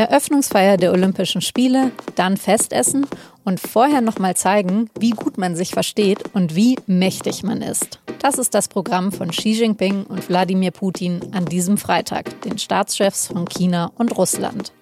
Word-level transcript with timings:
Eröffnungsfeier 0.00 0.78
der 0.78 0.92
Olympischen 0.92 1.42
Spiele, 1.42 1.92
dann 2.14 2.38
Festessen 2.38 3.06
und 3.44 3.60
vorher 3.60 4.00
nochmal 4.00 4.34
zeigen, 4.34 4.88
wie 4.98 5.10
gut 5.10 5.36
man 5.36 5.54
sich 5.54 5.72
versteht 5.72 6.20
und 6.32 6.56
wie 6.56 6.78
mächtig 6.86 7.42
man 7.42 7.60
ist. 7.60 8.00
Das 8.18 8.38
ist 8.38 8.54
das 8.54 8.68
Programm 8.68 9.12
von 9.12 9.28
Xi 9.30 9.50
Jinping 9.50 10.04
und 10.04 10.26
Wladimir 10.30 10.70
Putin 10.70 11.20
an 11.32 11.44
diesem 11.44 11.76
Freitag, 11.76 12.40
den 12.40 12.56
Staatschefs 12.56 13.26
von 13.26 13.46
China 13.46 13.92
und 13.94 14.16
Russland. 14.16 14.72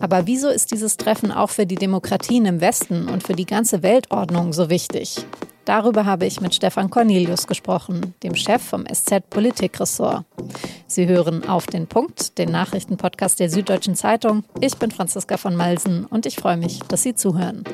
Aber 0.00 0.26
wieso 0.26 0.48
ist 0.48 0.70
dieses 0.70 0.96
Treffen 0.96 1.32
auch 1.32 1.50
für 1.50 1.66
die 1.66 1.74
Demokratien 1.74 2.46
im 2.46 2.62
Westen 2.62 3.10
und 3.10 3.24
für 3.24 3.34
die 3.34 3.44
ganze 3.44 3.82
Weltordnung 3.82 4.54
so 4.54 4.70
wichtig? 4.70 5.18
Darüber 5.66 6.06
habe 6.06 6.26
ich 6.26 6.40
mit 6.40 6.54
Stefan 6.54 6.90
Cornelius 6.90 7.48
gesprochen, 7.48 8.14
dem 8.22 8.36
Chef 8.36 8.62
vom 8.62 8.86
SZ 8.86 9.28
Politikressort. 9.28 10.24
Sie 10.86 11.08
hören 11.08 11.46
auf 11.48 11.66
den 11.66 11.88
Punkt, 11.88 12.38
den 12.38 12.52
Nachrichtenpodcast 12.52 13.40
der 13.40 13.50
Süddeutschen 13.50 13.96
Zeitung. 13.96 14.44
Ich 14.60 14.76
bin 14.76 14.92
Franziska 14.92 15.36
von 15.36 15.56
Malsen 15.56 16.04
und 16.06 16.24
ich 16.24 16.36
freue 16.36 16.56
mich, 16.56 16.78
dass 16.84 17.02
Sie 17.02 17.16
zuhören. 17.16 17.64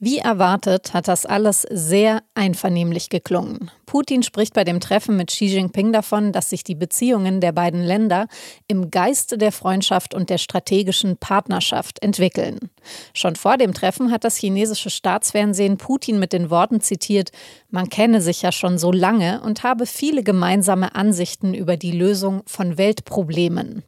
Wie 0.00 0.18
erwartet 0.18 0.92
hat 0.92 1.06
das 1.06 1.24
alles 1.24 1.62
sehr 1.70 2.22
einvernehmlich 2.34 3.10
geklungen. 3.10 3.70
Putin 3.86 4.24
spricht 4.24 4.52
bei 4.52 4.64
dem 4.64 4.80
Treffen 4.80 5.16
mit 5.16 5.28
Xi 5.28 5.46
Jinping 5.46 5.92
davon, 5.92 6.32
dass 6.32 6.50
sich 6.50 6.64
die 6.64 6.74
Beziehungen 6.74 7.40
der 7.40 7.52
beiden 7.52 7.80
Länder 7.80 8.26
im 8.66 8.90
Geiste 8.90 9.38
der 9.38 9.52
Freundschaft 9.52 10.12
und 10.12 10.30
der 10.30 10.38
strategischen 10.38 11.16
Partnerschaft 11.16 12.02
entwickeln. 12.02 12.70
Schon 13.14 13.36
vor 13.36 13.56
dem 13.56 13.72
Treffen 13.72 14.10
hat 14.10 14.24
das 14.24 14.36
chinesische 14.36 14.90
Staatsfernsehen 14.90 15.78
Putin 15.78 16.18
mit 16.18 16.32
den 16.32 16.50
Worten 16.50 16.80
zitiert, 16.80 17.30
man 17.70 17.88
kenne 17.88 18.20
sich 18.20 18.42
ja 18.42 18.50
schon 18.50 18.78
so 18.78 18.90
lange 18.90 19.42
und 19.42 19.62
habe 19.62 19.86
viele 19.86 20.24
gemeinsame 20.24 20.96
Ansichten 20.96 21.54
über 21.54 21.76
die 21.76 21.92
Lösung 21.92 22.42
von 22.46 22.78
Weltproblemen. 22.78 23.84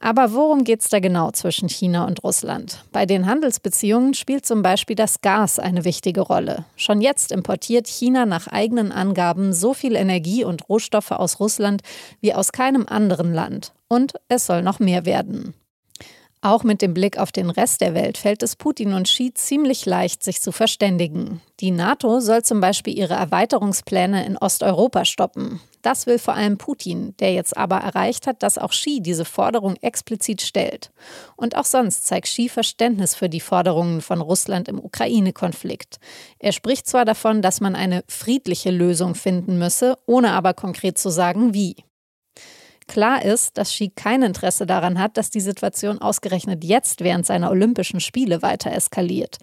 Aber 0.00 0.32
worum 0.32 0.62
geht 0.62 0.80
es 0.80 0.88
da 0.88 1.00
genau 1.00 1.32
zwischen 1.32 1.68
China 1.68 2.06
und 2.06 2.22
Russland? 2.22 2.84
Bei 2.92 3.04
den 3.04 3.26
Handelsbeziehungen 3.26 4.14
spielt 4.14 4.46
zum 4.46 4.62
Beispiel 4.62 4.94
das 4.94 5.20
Gas 5.20 5.58
eine 5.58 5.84
wichtige 5.84 6.20
Rolle. 6.20 6.64
Schon 6.76 7.00
jetzt 7.00 7.32
importiert 7.32 7.88
China 7.88 8.24
nach 8.24 8.46
eigenen 8.46 8.92
Angaben 8.92 9.52
so 9.52 9.74
viel 9.74 9.96
Energie 9.96 10.44
und 10.44 10.68
Rohstoffe 10.68 11.10
aus 11.10 11.40
Russland 11.40 11.82
wie 12.20 12.32
aus 12.32 12.52
keinem 12.52 12.86
anderen 12.86 13.34
Land. 13.34 13.72
Und 13.88 14.14
es 14.28 14.46
soll 14.46 14.62
noch 14.62 14.78
mehr 14.78 15.04
werden. 15.04 15.54
Auch 16.40 16.62
mit 16.62 16.82
dem 16.82 16.94
Blick 16.94 17.18
auf 17.18 17.32
den 17.32 17.50
Rest 17.50 17.80
der 17.80 17.94
Welt 17.94 18.16
fällt 18.16 18.44
es 18.44 18.54
Putin 18.54 18.92
und 18.92 19.08
Xi 19.08 19.34
ziemlich 19.34 19.86
leicht, 19.86 20.22
sich 20.22 20.40
zu 20.40 20.52
verständigen. 20.52 21.40
Die 21.58 21.72
NATO 21.72 22.20
soll 22.20 22.42
zum 22.42 22.60
Beispiel 22.60 22.96
ihre 22.96 23.14
Erweiterungspläne 23.14 24.24
in 24.24 24.36
Osteuropa 24.36 25.04
stoppen. 25.04 25.60
Das 25.82 26.06
will 26.06 26.20
vor 26.20 26.34
allem 26.34 26.56
Putin, 26.56 27.14
der 27.18 27.32
jetzt 27.32 27.56
aber 27.56 27.78
erreicht 27.78 28.28
hat, 28.28 28.44
dass 28.44 28.56
auch 28.56 28.70
Xi 28.70 29.00
diese 29.00 29.24
Forderung 29.24 29.74
explizit 29.80 30.40
stellt. 30.40 30.92
Und 31.34 31.56
auch 31.56 31.64
sonst 31.64 32.06
zeigt 32.06 32.26
Xi 32.26 32.48
Verständnis 32.48 33.16
für 33.16 33.28
die 33.28 33.40
Forderungen 33.40 34.00
von 34.00 34.20
Russland 34.20 34.68
im 34.68 34.78
Ukraine-Konflikt. 34.78 35.98
Er 36.38 36.52
spricht 36.52 36.86
zwar 36.86 37.04
davon, 37.04 37.42
dass 37.42 37.60
man 37.60 37.74
eine 37.74 38.04
friedliche 38.06 38.70
Lösung 38.70 39.16
finden 39.16 39.58
müsse, 39.58 39.96
ohne 40.06 40.30
aber 40.32 40.54
konkret 40.54 40.98
zu 40.98 41.10
sagen, 41.10 41.52
wie. 41.52 41.74
Klar 42.88 43.22
ist, 43.22 43.58
dass 43.58 43.70
Xi 43.70 43.92
kein 43.94 44.22
Interesse 44.22 44.66
daran 44.66 44.98
hat, 44.98 45.18
dass 45.18 45.30
die 45.30 45.40
Situation 45.40 45.98
ausgerechnet 45.98 46.64
jetzt 46.64 47.04
während 47.04 47.26
seiner 47.26 47.50
Olympischen 47.50 48.00
Spiele 48.00 48.42
weiter 48.42 48.72
eskaliert. 48.72 49.36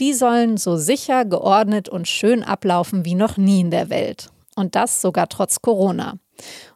Die 0.00 0.14
sollen 0.14 0.56
so 0.56 0.76
sicher, 0.76 1.26
geordnet 1.26 1.88
und 1.90 2.08
schön 2.08 2.42
ablaufen 2.42 3.04
wie 3.04 3.14
noch 3.14 3.36
nie 3.36 3.60
in 3.60 3.70
der 3.70 3.90
Welt. 3.90 4.30
Und 4.56 4.74
das 4.74 5.02
sogar 5.02 5.28
trotz 5.28 5.60
Corona. 5.60 6.14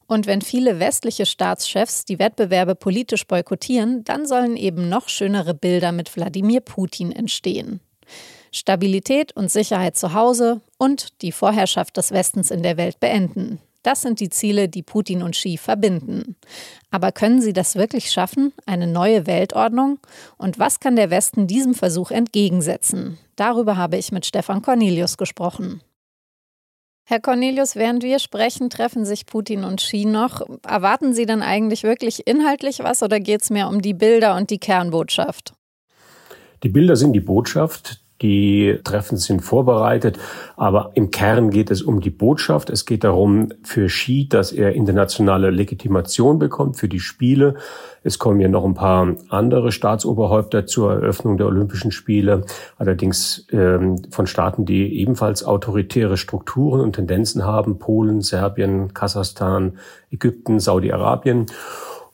Und 0.07 0.27
wenn 0.27 0.43
viele 0.43 0.79
westliche 0.79 1.25
Staatschefs 1.25 2.05
die 2.05 2.19
Wettbewerbe 2.19 2.75
politisch 2.75 3.27
boykottieren, 3.27 4.05
dann 4.05 4.27
sollen 4.27 4.57
eben 4.57 4.91
noch 4.91 5.09
schönere 5.09 5.55
Bilder 5.55 5.91
mit 5.91 6.15
Wladimir 6.15 6.61
Putin 6.61 7.13
entstehen. 7.13 7.81
Stabilität 8.53 9.35
und 9.37 9.51
Sicherheit 9.51 9.97
zu 9.97 10.13
Hause 10.13 10.61
und 10.77 11.23
die 11.23 11.33
Vorherrschaft 11.33 11.97
des 11.97 12.13
Westens 12.13 12.51
in 12.51 12.63
der 12.63 12.77
Welt 12.77 13.01
beenden. 13.01 13.61
Das 13.83 14.03
sind 14.03 14.21
die 14.21 14.29
Ziele, 14.29 14.69
die 14.69 14.83
Putin 14.83 15.23
und 15.23 15.35
Xi 15.35 15.57
verbinden. 15.57 16.37
Aber 16.91 17.13
können 17.13 17.41
sie 17.41 17.55
das 17.55 17.77
wirklich 17.77 18.11
schaffen, 18.11 18.53
eine 18.67 18.87
neue 18.87 19.27
Weltordnung? 19.27 19.99
Und 20.37 20.59
was 20.59 20.81
kann 20.81 20.97
der 20.97 21.11
Westen 21.11 21.47
diesem 21.47 21.75
Versuch 21.75 22.11
entgegensetzen? 22.11 23.19
Darüber 23.37 23.77
habe 23.77 23.97
ich 23.97 24.13
mit 24.13 24.27
Stefan 24.27 24.61
Cornelius 24.61 25.17
gesprochen. 25.17 25.83
Herr 27.05 27.21
Cornelius, 27.21 27.75
während 27.75 28.05
wir 28.05 28.19
sprechen, 28.21 28.71
treffen 28.71 29.05
sich 29.05 29.27
Putin 29.27 29.65
und 29.65 29.81
Xi 29.81 30.05
noch. 30.05 30.43
Erwarten 30.65 31.13
Sie 31.13 31.27
dann 31.27 31.43
eigentlich 31.43 31.83
wirklich 31.83 32.27
inhaltlich 32.27 32.81
was 32.81 33.03
oder 33.03 33.19
geht 33.19 33.43
es 33.43 33.51
mehr 33.51 33.69
um 33.69 33.83
die 33.83 33.95
Bilder 33.95 34.37
und 34.37 34.51
die 34.51 34.59
Kernbotschaft? 34.59 35.55
Die 36.63 36.69
Bilder 36.69 36.95
sind 36.95 37.15
die 37.15 37.21
Botschaft. 37.21 38.01
Die 38.23 38.79
Treffen 38.85 39.17
sind 39.17 39.41
vorbereitet, 39.41 40.19
aber 40.57 40.91
im 40.95 41.11
Kern 41.11 41.51
geht 41.51 41.71
es 41.71 41.81
um 41.81 42.01
die 42.01 42.11
Botschaft. 42.11 42.69
Es 42.69 42.85
geht 42.85 43.05
darum 43.05 43.49
für 43.63 43.87
Xi, 43.87 44.29
dass 44.29 44.53
er 44.53 44.75
internationale 44.75 45.51
Legitimation 45.51 46.39
bekommt 46.39 46.77
für 46.77 46.89
die 46.89 47.01
Spiele. 47.01 47.55
Es 48.03 48.19
kommen 48.19 48.41
ja 48.41 48.49
noch 48.49 48.65
ein 48.65 48.75
paar 48.75 49.15
andere 49.31 49.73
Staatsoberhäupter 49.73 50.67
zur 50.67 50.93
Eröffnung 50.93 51.39
der 51.39 51.47
Olympischen 51.47 51.93
Spiele, 51.93 52.45
allerdings 52.77 53.47
ähm, 53.53 54.03
von 54.11 54.27
Staaten, 54.27 54.67
die 54.67 55.01
ebenfalls 55.01 55.43
autoritäre 55.45 56.17
Strukturen 56.17 56.81
und 56.81 56.95
Tendenzen 56.95 57.45
haben. 57.45 57.79
Polen, 57.79 58.21
Serbien, 58.21 58.93
Kasachstan, 58.93 59.79
Ägypten, 60.11 60.61
Saudi-Arabien. 60.61 61.47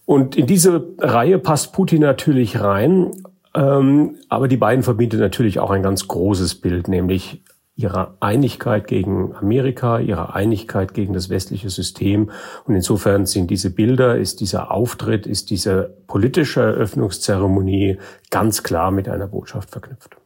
Und 0.04 0.36
in 0.36 0.46
diese 0.46 0.84
Reihe 0.98 1.40
passt 1.40 1.72
Putin 1.72 2.02
natürlich 2.02 2.60
rein. 2.60 3.10
Ähm, 3.56 4.16
aber 4.28 4.48
die 4.48 4.58
beiden 4.58 4.84
verbindet 4.84 5.18
natürlich 5.18 5.58
auch 5.58 5.70
ein 5.70 5.82
ganz 5.82 6.06
großes 6.06 6.56
Bild, 6.56 6.88
nämlich 6.88 7.42
ihre 7.74 8.16
Einigkeit 8.20 8.86
gegen 8.86 9.34
Amerika, 9.34 9.98
ihre 9.98 10.34
Einigkeit 10.34 10.94
gegen 10.94 11.12
das 11.12 11.28
westliche 11.28 11.70
System. 11.70 12.30
Und 12.64 12.74
insofern 12.74 13.26
sind 13.26 13.50
diese 13.50 13.70
Bilder, 13.70 14.16
ist 14.16 14.40
dieser 14.40 14.70
Auftritt, 14.70 15.26
ist 15.26 15.50
diese 15.50 15.94
politische 16.06 16.60
Eröffnungszeremonie 16.60 17.98
ganz 18.30 18.62
klar 18.62 18.90
mit 18.90 19.08
einer 19.08 19.26
Botschaft 19.26 19.70
verknüpft. 19.70 20.16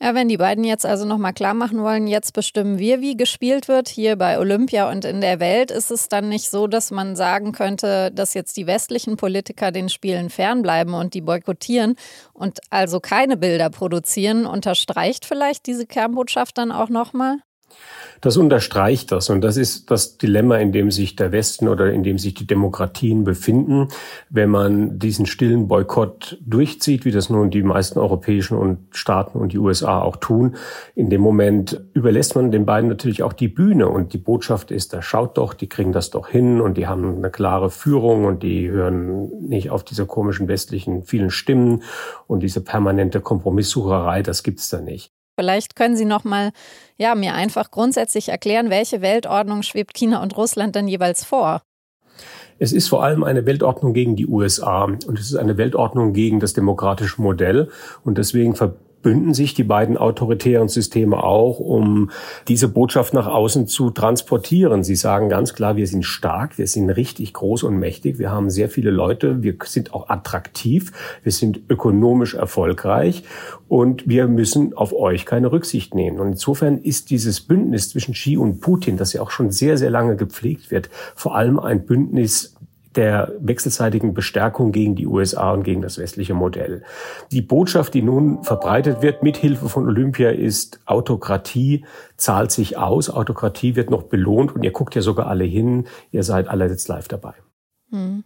Ja, 0.00 0.14
wenn 0.14 0.28
die 0.28 0.36
beiden 0.36 0.62
jetzt 0.62 0.84
also 0.84 1.06
nochmal 1.06 1.32
klar 1.32 1.54
machen 1.54 1.82
wollen, 1.82 2.06
jetzt 2.06 2.34
bestimmen 2.34 2.78
wir, 2.78 3.00
wie 3.00 3.16
gespielt 3.16 3.66
wird 3.66 3.88
hier 3.88 4.16
bei 4.16 4.38
Olympia 4.38 4.90
und 4.90 5.06
in 5.06 5.22
der 5.22 5.40
Welt, 5.40 5.70
ist 5.70 5.90
es 5.90 6.08
dann 6.08 6.28
nicht 6.28 6.50
so, 6.50 6.66
dass 6.66 6.90
man 6.90 7.16
sagen 7.16 7.52
könnte, 7.52 8.12
dass 8.12 8.34
jetzt 8.34 8.58
die 8.58 8.66
westlichen 8.66 9.16
Politiker 9.16 9.72
den 9.72 9.88
Spielen 9.88 10.28
fernbleiben 10.28 10.92
und 10.92 11.14
die 11.14 11.22
boykottieren 11.22 11.96
und 12.34 12.60
also 12.68 13.00
keine 13.00 13.38
Bilder 13.38 13.70
produzieren, 13.70 14.44
unterstreicht 14.44 15.24
vielleicht 15.24 15.66
diese 15.66 15.86
Kernbotschaft 15.86 16.58
dann 16.58 16.72
auch 16.72 16.90
nochmal? 16.90 17.38
Das 18.20 18.36
unterstreicht 18.36 19.12
das. 19.12 19.30
Und 19.30 19.42
das 19.42 19.56
ist 19.56 19.90
das 19.90 20.18
Dilemma, 20.18 20.56
in 20.56 20.72
dem 20.72 20.90
sich 20.90 21.16
der 21.16 21.32
Westen 21.32 21.68
oder 21.68 21.92
in 21.92 22.02
dem 22.02 22.18
sich 22.18 22.34
die 22.34 22.46
Demokratien 22.46 23.24
befinden. 23.24 23.88
Wenn 24.30 24.50
man 24.50 24.98
diesen 24.98 25.26
stillen 25.26 25.68
Boykott 25.68 26.38
durchzieht, 26.44 27.04
wie 27.04 27.10
das 27.10 27.30
nun 27.30 27.50
die 27.50 27.62
meisten 27.62 27.98
europäischen 27.98 28.56
und 28.56 28.78
Staaten 28.90 29.38
und 29.38 29.52
die 29.52 29.58
USA 29.58 30.00
auch 30.00 30.16
tun, 30.16 30.56
in 30.94 31.10
dem 31.10 31.20
Moment 31.20 31.84
überlässt 31.92 32.34
man 32.34 32.50
den 32.50 32.66
beiden 32.66 32.88
natürlich 32.88 33.22
auch 33.22 33.32
die 33.32 33.48
Bühne. 33.48 33.88
Und 33.88 34.12
die 34.12 34.18
Botschaft 34.18 34.70
ist, 34.70 34.92
da 34.92 35.02
schaut 35.02 35.36
doch, 35.36 35.54
die 35.54 35.68
kriegen 35.68 35.92
das 35.92 36.10
doch 36.10 36.28
hin 36.28 36.60
und 36.60 36.76
die 36.78 36.86
haben 36.86 37.16
eine 37.16 37.30
klare 37.30 37.70
Führung 37.70 38.24
und 38.24 38.42
die 38.42 38.70
hören 38.70 39.28
nicht 39.40 39.70
auf 39.70 39.84
diese 39.84 40.06
komischen 40.06 40.48
westlichen 40.48 41.04
vielen 41.04 41.30
Stimmen 41.30 41.82
und 42.26 42.42
diese 42.42 42.60
permanente 42.60 43.20
Kompromisssucherei, 43.20 44.22
das 44.22 44.42
gibt's 44.42 44.70
da 44.70 44.80
nicht. 44.80 45.15
Vielleicht 45.38 45.76
können 45.76 45.96
Sie 45.96 46.06
noch 46.06 46.24
mal 46.24 46.50
ja, 46.96 47.14
mir 47.14 47.34
einfach 47.34 47.70
grundsätzlich 47.70 48.30
erklären, 48.30 48.70
welche 48.70 49.02
Weltordnung 49.02 49.62
schwebt 49.62 49.94
China 49.94 50.22
und 50.22 50.36
Russland 50.36 50.74
denn 50.74 50.88
jeweils 50.88 51.24
vor? 51.24 51.62
Es 52.58 52.72
ist 52.72 52.88
vor 52.88 53.04
allem 53.04 53.22
eine 53.22 53.44
Weltordnung 53.44 53.92
gegen 53.92 54.16
die 54.16 54.26
USA 54.26 54.84
und 54.84 55.18
es 55.18 55.26
ist 55.26 55.36
eine 55.36 55.58
Weltordnung 55.58 56.14
gegen 56.14 56.40
das 56.40 56.54
demokratische 56.54 57.20
Modell 57.20 57.68
und 58.02 58.16
deswegen 58.16 58.54
bünden 59.06 59.34
sich 59.34 59.54
die 59.54 59.62
beiden 59.62 59.96
autoritären 59.96 60.66
Systeme 60.66 61.22
auch, 61.22 61.60
um 61.60 62.10
diese 62.48 62.66
Botschaft 62.66 63.14
nach 63.14 63.28
außen 63.28 63.68
zu 63.68 63.90
transportieren. 63.90 64.82
Sie 64.82 64.96
sagen 64.96 65.28
ganz 65.28 65.54
klar, 65.54 65.76
wir 65.76 65.86
sind 65.86 66.04
stark, 66.04 66.58
wir 66.58 66.66
sind 66.66 66.90
richtig 66.90 67.32
groß 67.32 67.62
und 67.62 67.78
mächtig, 67.78 68.18
wir 68.18 68.32
haben 68.32 68.50
sehr 68.50 68.68
viele 68.68 68.90
Leute, 68.90 69.44
wir 69.44 69.54
sind 69.64 69.94
auch 69.94 70.08
attraktiv, 70.08 70.90
wir 71.22 71.30
sind 71.30 71.60
ökonomisch 71.68 72.34
erfolgreich 72.34 73.22
und 73.68 74.08
wir 74.08 74.26
müssen 74.26 74.74
auf 74.74 74.92
euch 74.92 75.24
keine 75.24 75.52
Rücksicht 75.52 75.94
nehmen. 75.94 76.18
Und 76.18 76.32
insofern 76.32 76.78
ist 76.78 77.10
dieses 77.10 77.40
Bündnis 77.40 77.90
zwischen 77.90 78.12
Xi 78.12 78.36
und 78.36 78.60
Putin, 78.60 78.96
das 78.96 79.12
ja 79.12 79.22
auch 79.22 79.30
schon 79.30 79.52
sehr, 79.52 79.78
sehr 79.78 79.90
lange 79.90 80.16
gepflegt 80.16 80.72
wird, 80.72 80.90
vor 81.14 81.36
allem 81.36 81.60
ein 81.60 81.86
Bündnis 81.86 82.55
der 82.96 83.32
wechselseitigen 83.38 84.14
Bestärkung 84.14 84.72
gegen 84.72 84.96
die 84.96 85.06
USA 85.06 85.52
und 85.52 85.62
gegen 85.62 85.82
das 85.82 85.98
westliche 85.98 86.34
Modell. 86.34 86.82
Die 87.30 87.42
Botschaft, 87.42 87.94
die 87.94 88.02
nun 88.02 88.42
verbreitet 88.42 89.02
wird 89.02 89.22
mithilfe 89.22 89.68
von 89.68 89.86
Olympia, 89.86 90.30
ist 90.30 90.80
Autokratie 90.86 91.84
zahlt 92.16 92.50
sich 92.50 92.78
aus, 92.78 93.10
Autokratie 93.10 93.76
wird 93.76 93.90
noch 93.90 94.04
belohnt 94.04 94.54
und 94.54 94.62
ihr 94.62 94.72
guckt 94.72 94.94
ja 94.94 95.02
sogar 95.02 95.26
alle 95.26 95.44
hin, 95.44 95.86
ihr 96.10 96.22
seid 96.22 96.48
alle 96.48 96.66
jetzt 96.66 96.88
live 96.88 97.08
dabei. 97.08 97.34
Hm. 97.90 98.24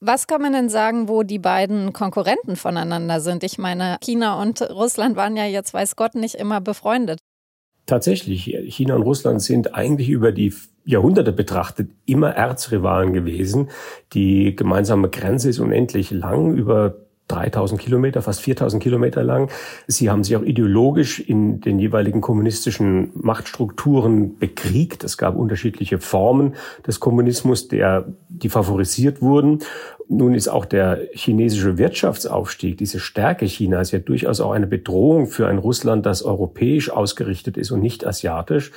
Was 0.00 0.28
kann 0.28 0.40
man 0.40 0.52
denn 0.52 0.68
sagen, 0.68 1.08
wo 1.08 1.24
die 1.24 1.40
beiden 1.40 1.92
Konkurrenten 1.92 2.54
voneinander 2.54 3.20
sind? 3.20 3.42
Ich 3.42 3.58
meine, 3.58 3.96
China 4.00 4.40
und 4.40 4.62
Russland 4.70 5.16
waren 5.16 5.36
ja 5.36 5.44
jetzt, 5.44 5.74
weiß 5.74 5.96
Gott, 5.96 6.14
nicht 6.14 6.36
immer 6.36 6.60
befreundet. 6.60 7.18
Tatsächlich, 7.88 8.54
China 8.66 8.96
und 8.96 9.02
Russland 9.02 9.40
sind 9.40 9.74
eigentlich 9.74 10.10
über 10.10 10.30
die 10.30 10.52
Jahrhunderte 10.84 11.32
betrachtet 11.32 11.90
immer 12.04 12.36
Erzrivalen 12.36 13.14
gewesen. 13.14 13.70
Die 14.12 14.54
gemeinsame 14.54 15.08
Grenze 15.08 15.48
ist 15.48 15.58
unendlich 15.58 16.10
lang, 16.10 16.54
über 16.54 16.96
3000 17.28 17.80
Kilometer, 17.80 18.22
fast 18.22 18.40
4000 18.40 18.82
Kilometer 18.82 19.22
lang. 19.22 19.50
Sie 19.86 20.10
haben 20.10 20.24
sich 20.24 20.36
auch 20.36 20.42
ideologisch 20.42 21.20
in 21.20 21.60
den 21.60 21.78
jeweiligen 21.78 22.20
kommunistischen 22.20 23.10
Machtstrukturen 23.14 24.38
bekriegt. 24.38 25.04
Es 25.04 25.18
gab 25.18 25.36
unterschiedliche 25.36 25.98
Formen 25.98 26.54
des 26.86 27.00
Kommunismus, 27.00 27.68
der, 27.68 28.06
die 28.28 28.48
favorisiert 28.48 29.22
wurden. 29.22 29.60
Nun 30.10 30.34
ist 30.34 30.48
auch 30.48 30.64
der 30.64 31.00
chinesische 31.12 31.76
Wirtschaftsaufstieg, 31.76 32.78
diese 32.78 32.98
Stärke 32.98 33.44
Chinas 33.44 33.92
ja 33.92 33.98
durchaus 33.98 34.40
auch 34.40 34.52
eine 34.52 34.66
Bedrohung 34.66 35.26
für 35.26 35.46
ein 35.48 35.58
Russland, 35.58 36.06
das 36.06 36.22
europäisch 36.22 36.88
ausgerichtet 36.88 37.58
ist 37.58 37.70
und 37.70 37.80
nicht 37.80 38.06
asiatisch. 38.06 38.72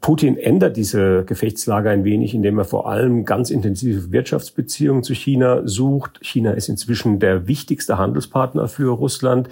Putin 0.00 0.36
ändert 0.36 0.76
diese 0.76 1.24
Gefechtslage 1.24 1.90
ein 1.90 2.04
wenig, 2.04 2.34
indem 2.34 2.58
er 2.58 2.64
vor 2.64 2.88
allem 2.88 3.24
ganz 3.24 3.50
intensive 3.50 4.12
Wirtschaftsbeziehungen 4.12 5.02
zu 5.02 5.14
China 5.14 5.62
sucht. 5.66 6.20
China 6.22 6.52
ist 6.52 6.68
inzwischen 6.68 7.18
der 7.18 7.48
wichtigste 7.48 7.98
Handelspartner 7.98 8.68
für 8.68 8.90
Russland 8.90 9.48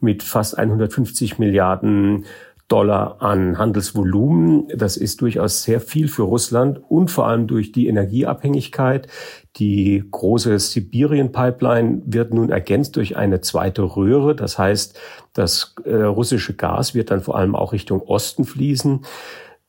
mit 0.00 0.22
fast 0.22 0.56
150 0.56 1.38
Milliarden 1.38 2.24
Dollar 2.70 3.20
an 3.20 3.58
Handelsvolumen. 3.58 4.68
Das 4.74 4.96
ist 4.96 5.20
durchaus 5.20 5.64
sehr 5.64 5.80
viel 5.80 6.06
für 6.06 6.22
Russland 6.22 6.80
und 6.88 7.10
vor 7.10 7.26
allem 7.26 7.48
durch 7.48 7.72
die 7.72 7.88
Energieabhängigkeit. 7.88 9.08
Die 9.56 10.04
große 10.08 10.58
Sibirien-Pipeline 10.58 12.02
wird 12.06 12.32
nun 12.32 12.50
ergänzt 12.50 12.94
durch 12.96 13.16
eine 13.16 13.40
zweite 13.40 13.82
Röhre. 13.82 14.36
Das 14.36 14.56
heißt, 14.56 14.98
das 15.32 15.74
äh, 15.84 15.94
russische 15.94 16.54
Gas 16.54 16.94
wird 16.94 17.10
dann 17.10 17.22
vor 17.22 17.36
allem 17.36 17.56
auch 17.56 17.72
Richtung 17.72 18.02
Osten 18.02 18.44
fließen. 18.44 19.00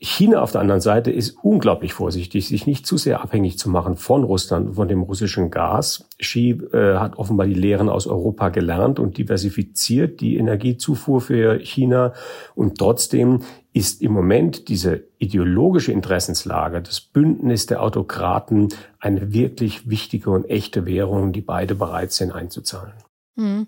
China 0.03 0.41
auf 0.41 0.51
der 0.51 0.61
anderen 0.61 0.81
Seite 0.81 1.11
ist 1.11 1.37
unglaublich 1.43 1.93
vorsichtig, 1.93 2.47
sich 2.47 2.65
nicht 2.65 2.87
zu 2.87 2.97
sehr 2.97 3.21
abhängig 3.21 3.59
zu 3.59 3.69
machen 3.69 3.97
von 3.97 4.23
Russland, 4.23 4.75
von 4.75 4.87
dem 4.87 5.03
russischen 5.03 5.51
Gas. 5.51 6.07
Xi 6.17 6.59
äh, 6.73 6.95
hat 6.95 7.19
offenbar 7.19 7.45
die 7.45 7.53
Lehren 7.53 7.87
aus 7.87 8.07
Europa 8.07 8.49
gelernt 8.49 8.97
und 8.97 9.19
diversifiziert 9.19 10.19
die 10.19 10.37
Energiezufuhr 10.37 11.21
für 11.21 11.59
China. 11.59 12.13
Und 12.55 12.79
trotzdem 12.79 13.41
ist 13.73 14.01
im 14.01 14.11
Moment 14.11 14.69
diese 14.69 15.03
ideologische 15.19 15.91
Interessenslage, 15.91 16.81
das 16.81 16.99
Bündnis 16.99 17.67
der 17.67 17.83
Autokraten, 17.83 18.69
eine 18.99 19.33
wirklich 19.33 19.87
wichtige 19.87 20.31
und 20.31 20.49
echte 20.49 20.87
Währung, 20.87 21.31
die 21.31 21.41
beide 21.41 21.75
bereit 21.75 22.11
sind 22.11 22.31
einzuzahlen. 22.31 22.93
Hm. 23.37 23.67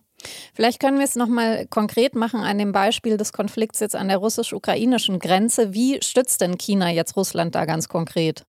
Vielleicht 0.54 0.80
können 0.80 0.98
wir 0.98 1.06
es 1.06 1.16
nochmal 1.16 1.66
konkret 1.68 2.16
machen 2.16 2.42
an 2.42 2.58
dem 2.58 2.72
Beispiel 2.72 3.18
des 3.18 3.34
Konflikts 3.34 3.80
jetzt 3.80 3.96
an 3.96 4.08
der 4.08 4.18
russisch-ukrainischen 4.18 5.20
Grenze. 5.20 5.74
Wie 5.74 6.00
stützt 6.04 6.42
denn 6.42 6.58
China 6.58 6.92
jetzt 6.92 7.16
Russland 7.16 7.56
da 7.56 7.66
ganz 7.66 7.88
konkret? 7.90 8.44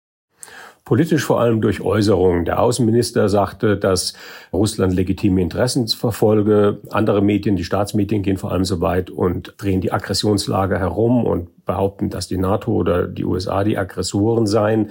Politisch 0.84 1.24
vor 1.24 1.40
allem 1.40 1.60
durch 1.60 1.80
Äußerungen. 1.80 2.44
Der 2.44 2.60
Außenminister 2.60 3.28
sagte, 3.28 3.76
dass 3.76 4.14
Russland 4.52 4.92
legitime 4.92 5.40
Interessen 5.40 5.86
verfolge. 5.86 6.80
Andere 6.90 7.22
Medien, 7.22 7.54
die 7.54 7.62
Staatsmedien 7.62 8.24
gehen 8.24 8.36
vor 8.36 8.50
allem 8.50 8.64
so 8.64 8.80
weit 8.80 9.08
und 9.08 9.54
drehen 9.58 9.80
die 9.80 9.92
Aggressionslage 9.92 10.80
herum 10.80 11.24
und 11.24 11.64
behaupten, 11.66 12.10
dass 12.10 12.26
die 12.26 12.36
NATO 12.36 12.72
oder 12.72 13.06
die 13.06 13.24
USA 13.24 13.62
die 13.62 13.78
Aggressoren 13.78 14.48
seien. 14.48 14.90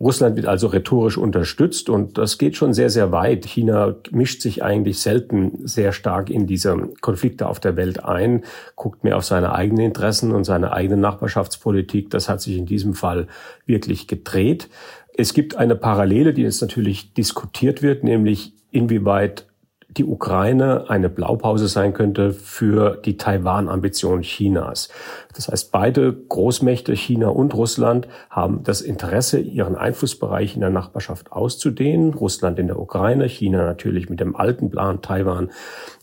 Russland 0.00 0.36
wird 0.36 0.46
also 0.46 0.68
rhetorisch 0.68 1.18
unterstützt 1.18 1.90
und 1.90 2.16
das 2.16 2.38
geht 2.38 2.56
schon 2.56 2.72
sehr, 2.72 2.88
sehr 2.88 3.12
weit. 3.12 3.44
China 3.44 3.96
mischt 4.10 4.40
sich 4.40 4.62
eigentlich 4.62 4.98
selten 4.98 5.58
sehr 5.66 5.92
stark 5.92 6.30
in 6.30 6.46
diese 6.46 6.74
Konflikte 7.02 7.46
auf 7.46 7.60
der 7.60 7.76
Welt 7.76 8.02
ein, 8.02 8.44
guckt 8.76 9.04
mehr 9.04 9.18
auf 9.18 9.24
seine 9.24 9.54
eigenen 9.54 9.84
Interessen 9.84 10.32
und 10.32 10.44
seine 10.44 10.72
eigene 10.72 10.96
Nachbarschaftspolitik. 10.96 12.08
Das 12.08 12.30
hat 12.30 12.40
sich 12.40 12.56
in 12.56 12.64
diesem 12.64 12.94
Fall 12.94 13.26
wirklich 13.66 14.08
gedreht. 14.08 14.70
Es 15.14 15.34
gibt 15.34 15.56
eine 15.56 15.76
Parallele, 15.76 16.32
die 16.32 16.42
jetzt 16.42 16.62
natürlich 16.62 17.12
diskutiert 17.12 17.82
wird, 17.82 18.02
nämlich 18.02 18.54
inwieweit 18.70 19.49
die 19.96 20.04
Ukraine 20.04 20.88
eine 20.88 21.08
Blaupause 21.08 21.68
sein 21.68 21.92
könnte 21.92 22.32
für 22.32 22.96
die 22.96 23.16
Taiwan-Ambition 23.16 24.22
Chinas. 24.22 24.88
Das 25.34 25.48
heißt, 25.48 25.72
beide 25.72 26.12
Großmächte, 26.12 26.94
China 26.94 27.28
und 27.28 27.54
Russland, 27.54 28.08
haben 28.28 28.62
das 28.62 28.80
Interesse, 28.80 29.40
ihren 29.40 29.76
Einflussbereich 29.76 30.54
in 30.54 30.60
der 30.60 30.70
Nachbarschaft 30.70 31.32
auszudehnen. 31.32 32.14
Russland 32.14 32.58
in 32.58 32.68
der 32.68 32.78
Ukraine, 32.78 33.26
China 33.26 33.64
natürlich 33.64 34.08
mit 34.08 34.20
dem 34.20 34.36
alten 34.36 34.70
Plan, 34.70 35.02
Taiwan 35.02 35.50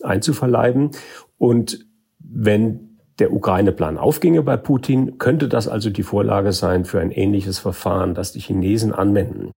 einzuverleiben. 0.03 0.91
Und 1.37 1.85
wenn 2.19 2.99
der 3.19 3.33
Ukraine-Plan 3.33 3.97
aufginge 3.97 4.43
bei 4.43 4.57
Putin, 4.57 5.17
könnte 5.17 5.47
das 5.47 5.67
also 5.67 5.89
die 5.89 6.03
Vorlage 6.03 6.51
sein 6.51 6.85
für 6.85 6.99
ein 6.99 7.11
ähnliches 7.11 7.57
Verfahren, 7.57 8.13
das 8.13 8.31
die 8.31 8.39
Chinesen 8.39 8.93
anwenden. 8.93 9.51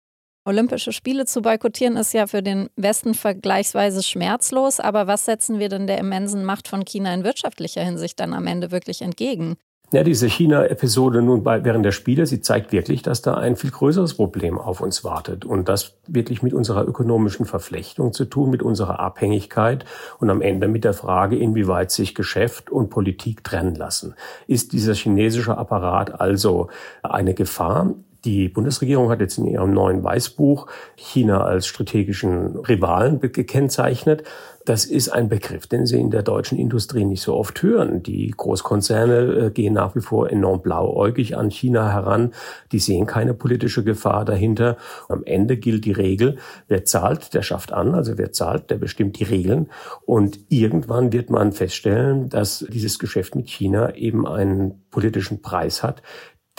Olympische 0.46 0.92
Spiele 0.92 1.26
zu 1.26 1.42
boykottieren 1.42 1.98
ist 1.98 2.14
ja 2.14 2.26
für 2.26 2.42
den 2.42 2.70
Westen 2.76 3.14
vergleichsweise 3.14 4.02
schmerzlos, 4.02 4.80
aber 4.80 5.06
was 5.06 5.26
setzen 5.26 5.60
wir 5.60 5.70
denn 5.70 5.86
der 5.86 5.98
immensen 5.98 6.46
Macht 6.46 6.68
von 6.68 6.86
China 6.86 7.14
in 7.14 7.24
wirtschaftlicher 7.24 7.84
Hinsicht 7.84 8.20
dann 8.20 8.34
am 8.34 8.48
Ende 8.48 8.72
wirklich 8.72 9.02
entgegen? 9.02 9.58
Ja, 9.92 10.04
diese 10.04 10.28
China-Episode 10.28 11.24
nun 11.24 11.42
bei, 11.42 11.64
während 11.64 11.84
der 11.84 11.92
Spiele, 11.92 12.28
sie 12.28 12.42
zeigt 12.42 12.72
wirklich, 12.72 13.02
dass 13.02 13.24
da 13.24 13.34
ein 13.34 13.56
viel 13.56 13.72
größeres 13.72 14.14
Problem 14.14 14.60
auf 14.60 14.82
uns 14.82 15.04
wartet 15.04 15.46
und 15.46 15.68
das 15.68 15.96
wirklich 16.06 16.44
mit 16.44 16.54
unserer 16.54 16.88
ökonomischen 16.88 17.48
Verflechtung 17.48 18.14
zu 18.14 18.26
tun, 18.26 18.52
mit 18.52 18.62
unserer 18.62 19.00
Abhängigkeit 19.00 19.86
und 20.20 20.30
am 20.30 20.44
Ende 20.44 20.68
mit 20.68 20.84
der 20.84 20.94
Frage, 20.94 21.38
inwieweit 21.38 21.90
sich 21.90 22.14
Geschäft 22.14 22.70
und 22.70 22.92
Politik 22.92 23.44
trennen 23.44 23.74
lassen. 23.74 24.14
Ist 24.46 24.74
dieser 24.74 24.94
chinesische 24.94 25.58
Apparat 25.58 26.22
also 26.22 26.70
eine 27.02 27.34
Gefahr? 27.34 27.96
Die 28.26 28.50
Bundesregierung 28.50 29.10
hat 29.10 29.22
jetzt 29.22 29.38
in 29.38 29.46
ihrem 29.46 29.74
neuen 29.74 30.04
Weißbuch 30.04 30.68
China 30.96 31.44
als 31.44 31.68
strategischen 31.68 32.58
Rivalen 32.58 33.20
gekennzeichnet. 33.22 34.24
Das 34.66 34.86
ist 34.86 35.10
ein 35.10 35.30
Begriff, 35.30 35.68
den 35.68 35.86
Sie 35.86 36.00
in 36.00 36.12
der 36.12 36.22
deutschen 36.22 36.58
Industrie 36.60 37.06
nicht 37.06 37.22
so 37.22 37.36
oft 37.36 37.64
hören. 37.64 38.04
Die 38.04 38.30
Großkonzerne 38.30 39.16
äh, 39.48 39.50
gehen 39.52 39.74
nach 39.74 39.96
wie 39.96 40.02
vor 40.02 40.30
enorm 40.30 40.62
blauäugig 40.62 41.38
an 41.38 41.50
China 41.50 41.92
heran. 41.92 42.34
Die 42.72 42.80
sehen 42.80 43.06
keine 43.06 43.34
politische 43.34 43.84
Gefahr 43.84 44.26
dahinter. 44.26 44.78
Am 45.08 45.24
Ende 45.24 45.58
gilt 45.58 45.86
die 45.86 45.92
Regel, 45.94 46.38
wer 46.68 46.86
zahlt, 46.86 47.34
der 47.34 47.42
schafft 47.42 47.72
an. 47.72 47.96
Also 47.96 48.18
wer 48.18 48.32
zahlt, 48.32 48.70
der 48.70 48.76
bestimmt 48.76 49.18
die 49.20 49.24
Regeln. 49.24 49.70
Und 50.06 50.40
irgendwann 50.50 51.14
wird 51.14 51.30
man 51.30 51.54
feststellen, 51.54 52.30
dass 52.30 52.66
dieses 52.70 53.00
Geschäft 53.00 53.36
mit 53.36 53.50
China 53.50 53.96
eben 53.96 54.28
einen 54.28 54.84
politischen 54.92 55.42
Preis 55.42 55.82
hat, 55.82 56.04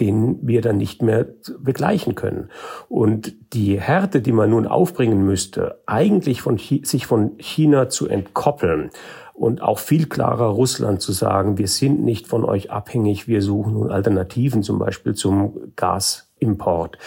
den 0.00 0.38
wir 0.42 0.62
dann 0.62 0.78
nicht 0.78 1.02
mehr 1.02 1.26
begleichen 1.58 2.14
können. 2.14 2.48
Und 2.88 3.34
die 3.52 3.78
Härte, 3.78 4.20
die 4.20 4.32
man 4.32 4.50
nun 4.50 4.66
aufbringen 4.66 5.24
müsste, 5.24 5.80
eigentlich 5.86 6.40
von, 6.40 6.58
sich 6.58 7.06
von 7.06 7.32
China 7.38 7.88
zu 7.88 8.08
entkoppeln 8.08 8.90
und 9.34 9.62
auch 9.62 9.78
viel 9.78 10.06
klarer 10.06 10.48
Russland 10.48 11.00
zu 11.00 11.12
sagen, 11.12 11.56
wir 11.58 11.68
sind 11.68 12.02
nicht 12.02 12.26
von 12.26 12.44
euch 12.44 12.70
abhängig, 12.70 13.28
wir 13.28 13.42
suchen 13.42 13.74
nun 13.74 13.90
Alternativen, 13.90 14.62
zum 14.62 14.78
Beispiel 14.78 15.14
zum 15.14 15.72
Gasimport. 15.76 16.98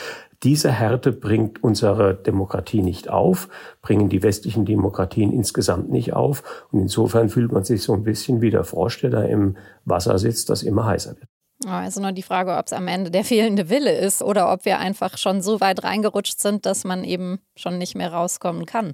Diese 0.43 0.71
Härte 0.71 1.13
bringt 1.13 1.63
unsere 1.63 2.15
Demokratie 2.15 2.81
nicht 2.81 3.09
auf, 3.09 3.47
bringen 3.81 4.09
die 4.09 4.23
westlichen 4.23 4.65
Demokratien 4.65 5.31
insgesamt 5.31 5.89
nicht 5.89 6.13
auf. 6.13 6.65
Und 6.71 6.81
insofern 6.81 7.29
fühlt 7.29 7.53
man 7.53 7.63
sich 7.63 7.81
so 7.81 7.93
ein 7.93 8.03
bisschen 8.03 8.41
wie 8.41 8.49
der 8.49 8.65
Frosch, 8.65 8.99
der 8.99 9.09
da 9.09 9.23
im 9.23 9.55
Wasser 9.85 10.19
sitzt, 10.19 10.49
das 10.49 10.63
immer 10.63 10.85
heißer 10.85 11.11
wird. 11.11 11.32
Also 11.71 12.01
nur 12.01 12.11
die 12.11 12.23
Frage, 12.23 12.55
ob 12.55 12.65
es 12.67 12.73
am 12.73 12.87
Ende 12.87 13.11
der 13.11 13.23
fehlende 13.23 13.69
Wille 13.69 13.95
ist 13.95 14.21
oder 14.21 14.51
ob 14.51 14.65
wir 14.65 14.79
einfach 14.79 15.17
schon 15.17 15.41
so 15.41 15.61
weit 15.61 15.83
reingerutscht 15.83 16.39
sind, 16.39 16.65
dass 16.65 16.83
man 16.83 17.03
eben 17.03 17.39
schon 17.55 17.77
nicht 17.77 17.95
mehr 17.95 18.11
rauskommen 18.11 18.65
kann. 18.65 18.93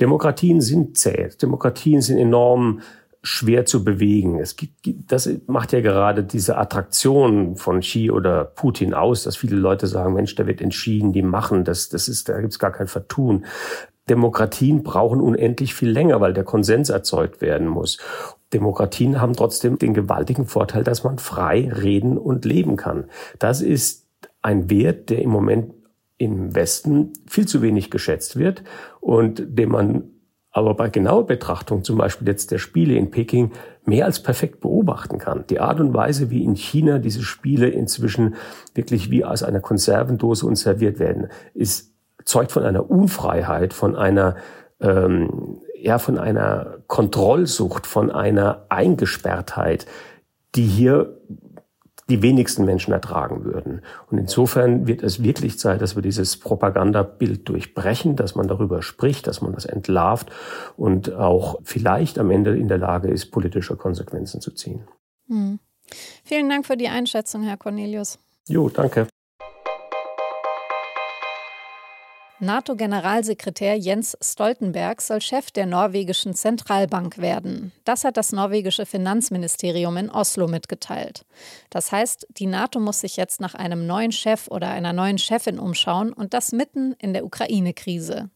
Demokratien 0.00 0.60
sind 0.60 0.98
zäh. 0.98 1.30
Demokratien 1.40 2.02
sind 2.02 2.18
enorm 2.18 2.80
schwer 3.22 3.64
zu 3.64 3.84
bewegen. 3.84 4.38
Es 4.38 4.56
gibt, 4.56 5.10
das 5.10 5.28
macht 5.46 5.72
ja 5.72 5.80
gerade 5.80 6.22
diese 6.22 6.58
Attraktion 6.58 7.56
von 7.56 7.80
Xi 7.80 8.10
oder 8.10 8.44
Putin 8.44 8.92
aus, 8.92 9.24
dass 9.24 9.36
viele 9.36 9.56
Leute 9.56 9.86
sagen, 9.86 10.12
Mensch, 10.12 10.34
da 10.34 10.46
wird 10.46 10.60
entschieden, 10.60 11.12
die 11.12 11.22
machen 11.22 11.64
das, 11.64 11.88
das 11.88 12.06
ist, 12.06 12.28
da 12.28 12.40
gibt's 12.40 12.58
gar 12.58 12.70
kein 12.70 12.86
Vertun. 12.86 13.46
Demokratien 14.10 14.82
brauchen 14.82 15.22
unendlich 15.22 15.74
viel 15.74 15.88
länger, 15.88 16.20
weil 16.20 16.34
der 16.34 16.44
Konsens 16.44 16.90
erzeugt 16.90 17.40
werden 17.40 17.66
muss. 17.66 17.98
Demokratien 18.54 19.20
haben 19.20 19.34
trotzdem 19.34 19.78
den 19.78 19.92
gewaltigen 19.92 20.46
Vorteil, 20.46 20.84
dass 20.84 21.04
man 21.04 21.18
frei 21.18 21.68
reden 21.70 22.16
und 22.16 22.44
leben 22.44 22.76
kann. 22.76 23.04
Das 23.38 23.60
ist 23.60 24.06
ein 24.40 24.70
Wert, 24.70 25.10
der 25.10 25.20
im 25.20 25.30
Moment 25.30 25.74
im 26.16 26.54
Westen 26.54 27.12
viel 27.26 27.46
zu 27.46 27.60
wenig 27.60 27.90
geschätzt 27.90 28.38
wird 28.38 28.62
und 29.00 29.42
dem 29.46 29.70
man 29.70 30.04
aber 30.52 30.74
bei 30.74 30.88
genauer 30.88 31.26
Betrachtung 31.26 31.82
zum 31.82 31.98
Beispiel 31.98 32.28
jetzt 32.28 32.52
der 32.52 32.58
Spiele 32.58 32.94
in 32.94 33.10
Peking 33.10 33.50
mehr 33.84 34.06
als 34.06 34.22
perfekt 34.22 34.60
beobachten 34.60 35.18
kann. 35.18 35.44
Die 35.50 35.58
Art 35.58 35.80
und 35.80 35.92
Weise, 35.92 36.30
wie 36.30 36.44
in 36.44 36.54
China 36.54 37.00
diese 37.00 37.22
Spiele 37.22 37.68
inzwischen 37.68 38.36
wirklich 38.72 39.10
wie 39.10 39.24
aus 39.24 39.42
einer 39.42 39.58
Konservendose 39.58 40.46
und 40.46 40.54
serviert 40.54 41.00
werden, 41.00 41.26
ist 41.54 41.92
zeugt 42.24 42.52
von 42.52 42.62
einer 42.62 42.88
Unfreiheit, 42.88 43.74
von 43.74 43.96
einer 43.96 44.36
ähm, 44.80 45.58
ja 45.84 45.98
von 45.98 46.18
einer 46.18 46.78
Kontrollsucht, 46.86 47.86
von 47.86 48.10
einer 48.10 48.64
Eingesperrtheit, 48.68 49.86
die 50.54 50.64
hier 50.64 51.18
die 52.08 52.22
wenigsten 52.22 52.64
Menschen 52.64 52.92
ertragen 52.92 53.44
würden. 53.44 53.80
Und 54.10 54.18
insofern 54.18 54.86
wird 54.86 55.02
es 55.02 55.22
wirklich 55.22 55.58
Zeit, 55.58 55.80
dass 55.80 55.94
wir 55.96 56.02
dieses 56.02 56.38
Propagandabild 56.38 57.48
durchbrechen, 57.48 58.14
dass 58.14 58.34
man 58.34 58.46
darüber 58.46 58.82
spricht, 58.82 59.26
dass 59.26 59.40
man 59.40 59.52
das 59.52 59.64
entlarvt 59.64 60.30
und 60.76 61.14
auch 61.14 61.60
vielleicht 61.62 62.18
am 62.18 62.30
Ende 62.30 62.56
in 62.56 62.68
der 62.68 62.78
Lage 62.78 63.08
ist, 63.08 63.30
politische 63.30 63.76
Konsequenzen 63.76 64.40
zu 64.40 64.50
ziehen. 64.50 64.84
Hm. 65.28 65.58
Vielen 66.24 66.48
Dank 66.48 66.66
für 66.66 66.76
die 66.76 66.88
Einschätzung, 66.88 67.42
Herr 67.42 67.56
Cornelius. 67.56 68.18
Jo, 68.48 68.68
danke. 68.68 69.06
NATO-Generalsekretär 72.44 73.76
Jens 73.76 74.16
Stoltenberg 74.20 75.00
soll 75.00 75.20
Chef 75.20 75.50
der 75.50 75.66
norwegischen 75.66 76.34
Zentralbank 76.34 77.18
werden. 77.18 77.72
Das 77.84 78.04
hat 78.04 78.16
das 78.16 78.32
norwegische 78.32 78.86
Finanzministerium 78.86 79.96
in 79.96 80.10
Oslo 80.10 80.46
mitgeteilt. 80.46 81.24
Das 81.70 81.90
heißt, 81.92 82.26
die 82.30 82.46
NATO 82.46 82.80
muss 82.80 83.00
sich 83.00 83.16
jetzt 83.16 83.40
nach 83.40 83.54
einem 83.54 83.86
neuen 83.86 84.12
Chef 84.12 84.48
oder 84.48 84.68
einer 84.68 84.92
neuen 84.92 85.18
Chefin 85.18 85.58
umschauen 85.58 86.12
und 86.12 86.34
das 86.34 86.52
mitten 86.52 86.94
in 86.98 87.12
der 87.12 87.24
Ukraine-Krise. 87.24 88.30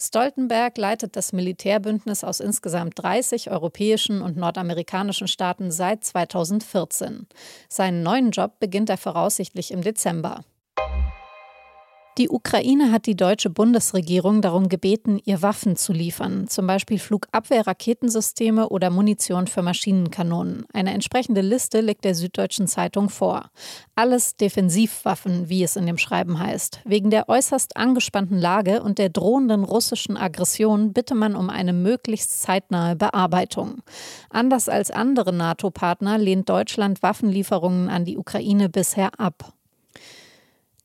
Stoltenberg 0.00 0.78
leitet 0.78 1.16
das 1.16 1.32
Militärbündnis 1.32 2.24
aus 2.24 2.40
insgesamt 2.40 2.94
30 2.96 3.50
europäischen 3.50 4.22
und 4.22 4.36
nordamerikanischen 4.36 5.28
Staaten 5.28 5.70
seit 5.70 6.04
2014. 6.04 7.26
Seinen 7.68 8.02
neuen 8.02 8.30
Job 8.30 8.60
beginnt 8.60 8.88
er 8.88 8.98
voraussichtlich 8.98 9.72
im 9.72 9.82
Dezember. 9.82 10.44
Die 12.18 12.30
Ukraine 12.30 12.90
hat 12.90 13.06
die 13.06 13.14
deutsche 13.14 13.48
Bundesregierung 13.48 14.42
darum 14.42 14.68
gebeten, 14.68 15.20
ihr 15.24 15.40
Waffen 15.40 15.76
zu 15.76 15.92
liefern, 15.92 16.48
zum 16.48 16.66
Beispiel 16.66 16.98
Flugabwehrraketensysteme 16.98 18.70
oder 18.70 18.90
Munition 18.90 19.46
für 19.46 19.62
Maschinenkanonen. 19.62 20.66
Eine 20.72 20.94
entsprechende 20.94 21.42
Liste 21.42 21.80
legt 21.80 22.04
der 22.04 22.16
Süddeutschen 22.16 22.66
Zeitung 22.66 23.08
vor. 23.08 23.50
Alles 23.94 24.34
Defensivwaffen, 24.34 25.48
wie 25.48 25.62
es 25.62 25.76
in 25.76 25.86
dem 25.86 25.96
Schreiben 25.96 26.40
heißt. 26.40 26.80
Wegen 26.84 27.10
der 27.10 27.28
äußerst 27.28 27.76
angespannten 27.76 28.36
Lage 28.38 28.82
und 28.82 28.98
der 28.98 29.10
drohenden 29.10 29.62
russischen 29.62 30.16
Aggression 30.16 30.92
bitte 30.92 31.14
man 31.14 31.36
um 31.36 31.48
eine 31.50 31.72
möglichst 31.72 32.42
zeitnahe 32.42 32.96
Bearbeitung. 32.96 33.82
Anders 34.28 34.68
als 34.68 34.90
andere 34.90 35.32
NATO-Partner 35.32 36.18
lehnt 36.18 36.48
Deutschland 36.48 37.00
Waffenlieferungen 37.00 37.88
an 37.88 38.04
die 38.04 38.18
Ukraine 38.18 38.68
bisher 38.68 39.20
ab. 39.20 39.52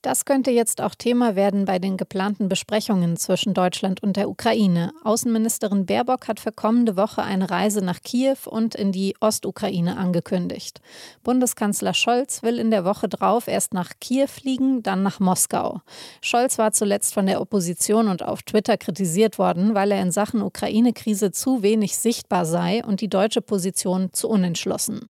Das 0.03 0.25
könnte 0.25 0.51
jetzt 0.51 0.81
auch 0.81 0.95
Thema 0.95 1.38
werden 1.38 1.63
bei 1.63 1.79
den 1.79 1.95
geplanten 1.95 2.50
Besprechungen 2.50 3.15
zwischen 3.15 3.53
Deutschland 3.53 4.03
und 4.03 4.17
der 4.17 4.29
Ukraine. 4.29 4.91
Außenministerin 5.05 5.86
Baerbock 5.86 6.27
hat 6.27 6.41
für 6.41 6.51
kommende 6.51 6.98
Woche 6.98 7.24
eine 7.24 7.50
Reise 7.50 7.79
nach 7.79 8.01
Kiew 8.01 8.36
und 8.45 8.75
in 8.75 8.91
die 8.91 9.15
Ostukraine 9.22 9.95
angekündigt. 9.95 10.81
Bundeskanzler 11.24 11.93
Scholz 11.93 12.43
will 12.43 12.60
in 12.60 12.69
der 12.69 12.83
Woche 12.83 13.07
drauf 13.07 13.48
erst 13.48 13.74
nach 13.74 13.91
Kiew 14.01 14.27
fliegen, 14.27 14.83
dann 14.83 15.03
nach 15.03 15.22
Moskau. 15.22 15.79
Scholz 16.19 16.57
war 16.57 16.74
zuletzt 16.74 17.13
von 17.13 17.25
der 17.25 17.39
Opposition 17.39 18.10
und 18.10 18.24
auf 18.24 18.43
Twitter 18.43 18.75
kritisiert 18.75 19.39
worden, 19.39 19.74
weil 19.74 19.89
er 19.91 20.01
in 20.01 20.12
Sachen 20.12 20.41
Ukraine-Krise 20.41 21.31
zu 21.31 21.63
wenig 21.63 21.98
sichtbar 21.98 22.45
sei 22.45 22.83
und 22.83 23.00
die 23.00 23.10
deutsche 23.10 23.41
Position 23.41 24.12
zu 24.12 24.27
unentschlossen. 24.27 25.07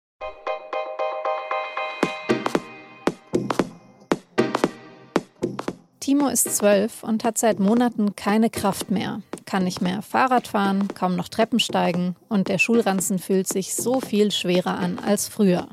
Timo 6.01 6.29
ist 6.29 6.55
zwölf 6.55 7.03
und 7.03 7.23
hat 7.23 7.37
seit 7.37 7.59
Monaten 7.59 8.15
keine 8.15 8.49
Kraft 8.49 8.89
mehr, 8.89 9.21
kann 9.45 9.65
nicht 9.65 9.83
mehr 9.83 10.01
Fahrrad 10.01 10.47
fahren, 10.47 10.87
kaum 10.95 11.15
noch 11.15 11.27
Treppen 11.27 11.59
steigen 11.59 12.15
und 12.27 12.47
der 12.47 12.57
Schulranzen 12.57 13.19
fühlt 13.19 13.47
sich 13.47 13.75
so 13.75 14.01
viel 14.01 14.31
schwerer 14.31 14.79
an 14.79 14.97
als 14.97 15.27
früher. 15.27 15.67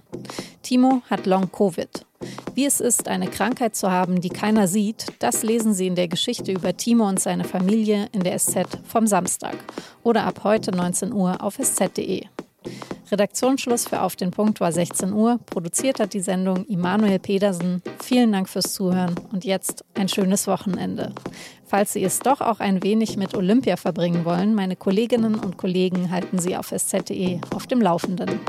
Timo 0.63 1.01
hat 1.09 1.25
Long-Covid. 1.25 2.05
Wie 2.55 2.67
es 2.67 2.81
ist, 2.81 3.09
eine 3.09 3.29
Krankheit 3.29 3.75
zu 3.75 3.91
haben, 3.91 4.21
die 4.21 4.29
keiner 4.29 4.69
sieht, 4.69 5.07
das 5.19 5.43
lesen 5.43 5.73
Sie 5.73 5.87
in 5.87 5.95
der 5.95 6.09
Geschichte 6.09 6.53
über 6.53 6.77
Timo 6.77 7.09
und 7.09 7.21
seine 7.21 7.45
Familie 7.45 8.11
in 8.13 8.21
der 8.21 8.39
SZ 8.39 8.67
vom 8.85 9.07
Samstag 9.07 9.57
oder 10.03 10.25
ab 10.25 10.45
heute 10.45 10.73
19 10.73 11.11
Uhr 11.15 11.43
auf 11.43 11.59
sz.de. 11.59 12.27
Redaktionsschluss 13.11 13.89
für 13.89 14.03
Auf 14.03 14.17
den 14.17 14.31
Punkt 14.31 14.61
war 14.61 14.73
16 14.73 15.13
Uhr. 15.13 15.39
Produziert 15.47 16.01
hat 16.01 16.15
die 16.15 16.21
Sendung 16.21 16.65
Immanuel 16.67 17.19
Pedersen. 17.19 17.83
Vielen 18.03 18.33
Dank 18.33 18.49
fürs 18.49 18.73
Zuhören 18.73 19.15
und 19.33 19.45
jetzt 19.45 19.85
ein 19.95 20.09
schönes 20.09 20.47
Wochenende. 20.47 21.13
Falls 21.65 21.93
Sie 21.93 22.05
es 22.05 22.21
doch 22.21 22.41
auch 22.41 22.61
ein 22.61 22.83
wenig 22.83 23.17
mit 23.17 23.35
Olympia 23.35 23.77
verbringen 23.77 24.25
wollen, 24.25 24.55
meine 24.55 24.77
Kolleginnen 24.77 25.35
und 25.35 25.57
Kollegen 25.57 26.11
halten 26.11 26.39
Sie 26.39 26.57
auf 26.57 26.73
sz.de 26.73 27.41
auf 27.55 27.67
dem 27.67 27.81
Laufenden. 27.81 28.41